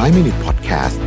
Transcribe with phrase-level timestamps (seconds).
[0.00, 0.98] 5 Minute Podcast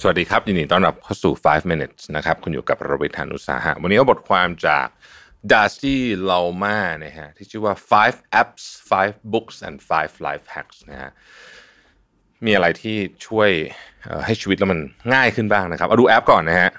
[0.00, 4.86] สวัสดีครับ ยินดีต้อนรับเข้าสู่ 5 minutes นะครับ คุณอยู่กับรวิทานุสาหะ วันนี้เอาบทความจาก
[5.52, 7.74] ดาร์ซี่เลามานะฮะที่ชื่อว่า
[8.06, 11.10] 5 apps 5 books and 5 life hacks นะฮะ
[12.44, 12.96] มีอะไรที่
[13.26, 13.50] ช่วย
[14.26, 14.80] ให้ชีวิตเรามัน
[15.14, 16.70] ง่ายขึ้นบ้างนะครับ เอาดูแอปก่อนนะฮะ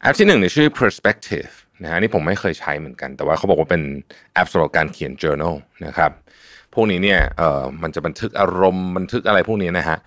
[0.00, 3.82] แอปที่หนึ่งเนี่ยชื่อ perspective นะฮะนี่ผมไม่เคยใช้เหมือนกัน แต่ว่าเขาบอกว่าเป็น
[4.34, 5.54] แอปสำหรับการเขียน journal
[5.86, 6.10] นะครับ
[6.74, 9.98] พวกนี้เนี่ยเอ่อมันจะบันทึกอารมณ์บันทึกอะไรพวกนี้นะฮะ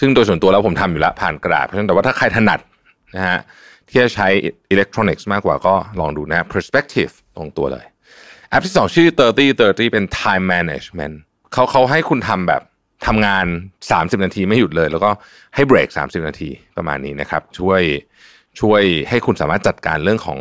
[0.00, 2.60] ซึ่งโดยส่วนตัวแล้วผมทำอยู่แล้วผ่านกระดาษเพราะฉะนั้นแต่ว่าถ้าใครถนัด
[3.16, 3.38] นะฮะ
[3.88, 4.28] ที่จะใช้
[4.70, 7.86] อิเล็กทรอนิกส์มากกว่าก็ลองดูนะ perspective ตรงตัวเลย
[8.50, 11.14] แอปที่สองชื่อ 30 30 เป็น time management
[11.52, 12.62] เขาเขาให้คุณทำแบบ
[13.06, 13.46] ทำงาน
[13.84, 15.10] 30 นาทีไม่หยุดเลย แล้วก็
[15.54, 17.82] ให้เบรก 30 นาทีประมาณนี้นะครับ ช่วย
[18.60, 20.38] ช่วยให้คุณสามารถจัดการเรื่องของ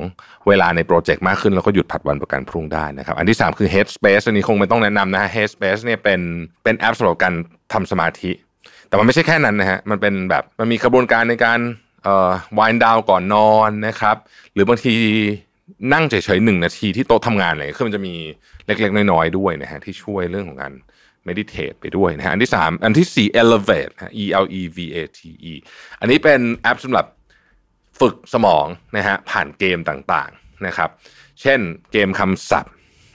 [0.47, 6.21] เวลาในโปรเจกต์มากขึ้น แล้วก็หยุดผัดวันประกันพรุ่งได้นะครับ อันที่ 3 คือ Headspace อันนี้คงไม่ต้องแนะนำนะฮะ Headspace เนี่ยเป็น
[6.63, 7.33] เป็นแอปสำหรับการ
[7.73, 8.31] ทำสมาธิ
[8.87, 11.59] แต่มันไม่ใช่แค่นั้นนะฮะมันเป็นแบบมันมีกระบวนการในการ
[12.03, 14.15] เอ่อ wind down ก่อนนอนนะครับ
[14.53, 14.93] หรือบางที
[15.93, 18.15] นั่งเฉยๆหนึ่งนาทีที่โต๊ะทำงานเลยคือมันจะมี
[18.65, 20.73] เล็ก ๆ น้อยๆด้วยนะฮะที่ช่วยเรื่องของการ
[21.27, 25.19] meditate ไปด้วยนะฮะอันที่สามอันที่สี่ elevate ฮะ e l e v a t
[25.51, 25.53] e
[25.99, 27.05] อันนี้เป็นแอปสำหรับ
[28.01, 28.65] ฝึกสมอง
[28.97, 30.89] นะฮะผ่านเกมต่างๆนะครับ
[31.41, 31.59] เช่น
[31.91, 32.73] เกมคำศัพท์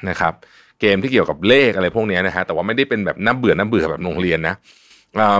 [0.08, 0.32] นะครับ
[0.80, 4.54] เกมที่เกี่ยวกับเลขอะไรพวกนี้นะฮะแต่ว่าไม่ได้เป็นแบบน่าเบื่อน่าเบื่อแบบโรงเรียนนะ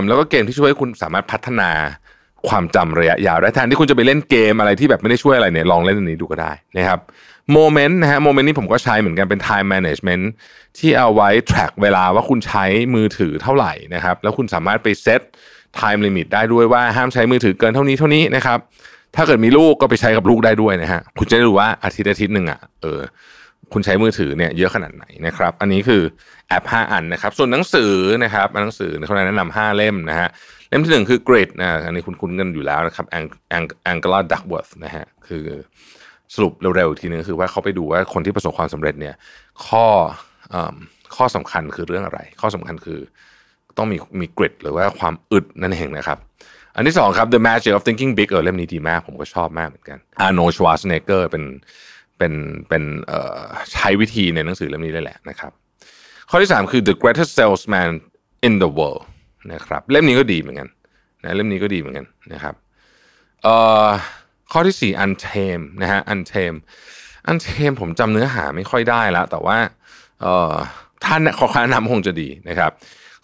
[0.07, 1.69] แล้วก็เกมที่ช่วยให้คุณสามารถพัฒนา
[2.47, 6.99] ความจำระยะยาวได้แทนที่คุณจะไปเล่นเกมอะไรที่แบบไม่ได้ช่วยอะไรเนี่ยลองเล่นอันนี้ดูก็ได้นะครับ
[7.53, 10.23] โมเมนต์นะฮะโมเมนต์นี้ผมก็ใช้เหมือนกันเป็น time management
[10.77, 12.65] ที่เอาไว้ track เวลาว่าคุณใช้
[12.95, 15.21] มือถือเท่าไหร่นะครับแล้วคุณสามารถไปเซต
[15.79, 18.59] time limit ได้ด้วยว่าห้ามใช้มือถือเกินเท่านี้เท่านี้นะครับ
[19.15, 22.99] ถ้าเกิดมีลูกก็ไปใช้กับลูกได้ด้วยนะฮะคุณจะได้รู้ว่าอาทิตย์อาทิตย์หนึ่งอะเออ
[23.73, 26.01] คุณใช้มือถือเนี่ยเยอะขนาดไหนนะครับ อันนี้คือ
[26.49, 27.93] แอป 5 อันนะครับ ส่วนหนังสือ
[28.23, 30.29] นะครับหนังสือเขาแนะนำ5เล่มนะฮะ
[30.69, 33.05] เล่มที่หนึ่งคือ Grit นะอันนี้คุณคุ้นกันอยู่แล้วนะครับ
[33.91, 35.45] Angela Duckworth นะฮะคือ
[36.35, 39.15] สรุปเร็วๆอีกทีนึงคือว่าเขาไปดูว่าคนที่ประสบความสำเร็จเนี่ย
[39.67, 39.85] ข้อ
[40.51, 40.75] เอิ่ม
[41.15, 42.99] ข้อสำคัญคือเรื่องอะไร ข้อสำคัญคือ
[43.77, 46.17] ต้องมีมี grit หรือว่าความอึดนั่นเองนะครับ
[46.75, 51.43] อันที่สองครับ The Magic of Thinking Big เออเล่มนี้ดีมาก ผมก็ชอบมากเหมือนกัน Arnold Schwarzenegger เป็น
[52.17, 52.33] เป็น
[52.69, 53.41] เป็นเอ่อ
[53.73, 55.51] ใช้วิธีในหนังสือเล่มนี้เลยแหละนะครับ
[56.29, 57.91] ข้อที่3คือ The Greatest Salesman
[58.47, 59.03] in the World
[59.53, 60.67] นะครับเล่มนี้ก็ดีเหมือนกัน
[61.23, 62.55] นะเล่มนี้ก็ดีเหมือนกันนะครับ
[63.43, 63.87] เอ่อ
[64.51, 66.59] ข้อที่4 Untamed นะฮะ Untamed
[67.29, 69.57] Untamed ผมจำเนื้อหาไม่ค่อยได้แล้ว แต่ว่า
[70.21, 70.53] เอ่อ
[71.05, 72.71] ท่านขอคำนำคงจะดีนะครับ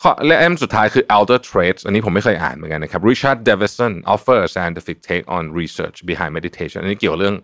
[0.02, 7.36] ข้อและเล่มสุดท้ายคือ Elder Traits อันนี้ผมไม่เคยอ่านเหมือนกันนะครับ Richard Davidson offer a scientific take on research behind meditation อันนี้เกี่ยวเรื่อง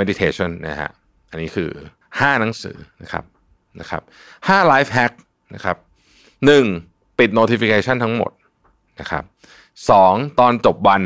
[0.00, 0.90] meditation นะฮะ
[1.30, 1.70] อันนี้คือ
[2.04, 3.24] 5 หนังสือนะครับ
[3.80, 4.02] นะครับ
[4.48, 5.12] 5 life hack
[5.54, 5.76] นะครับ
[6.48, 7.18] 1.
[7.18, 8.32] ปิด notification ทั้งหมด
[9.00, 9.24] นะครับ
[9.80, 10.40] 2.
[10.40, 11.02] ตอนจบวัน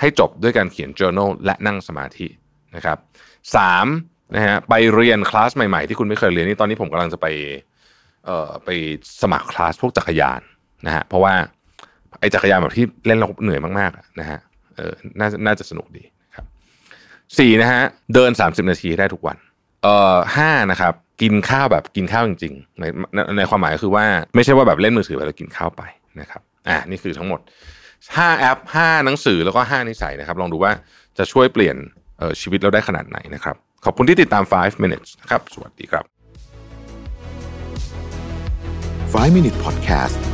[0.00, 2.26] ให้จบด้วยการเขียน journal และนั่งสมาธิ
[2.76, 2.98] นะครับ
[3.66, 4.34] 3.
[4.34, 7.26] นะฮะไปเรียนคลาสใหม่ๆ ที่คุณไม่เคยเรียนนี่ตอนนี้ผมกำลังจะไป
[8.26, 8.68] เอ่อไป
[9.22, 10.40] สมัครคลาสพวกจักรยาน
[10.86, 11.34] นะฮะเพราะว่า
[12.20, 14.38] ไอ้จักรยานแบบที่เล่นแล้วเหนื่อยมากๆนะฮะ
[14.76, 16.44] เออน่าจะน่าจะสนุกดีครับ
[17.38, 17.82] สี่นะฮะ
[18.14, 19.36] เดิน 30 นาทีได้ทุกวัน
[19.82, 22.84] เอ่อห้านะครับ กินข้าวแบบกินข้าวจริงๆใน
[23.38, 25.82] ในความหมายก็คือว่าไม่ใช่ว่าแบบเล่นมือถือไปแล้วกินข้าวไป
[26.20, 27.40] นะครับอ่านี่คือทั้งหมด
[27.90, 30.72] 5แอป5หนังสือแล้วก็5นิสัยนะครับ ลองดูว่า
[31.18, 31.76] จะช่วยเปลี่ยน
[32.40, 36.13] ชีวิตเราได้ขนาดไหนนะครับ ขอบคุณที่ติดตาม 5 minutes นะครับ สวัสดีครับ
[39.14, 40.33] 5 Minute Podcast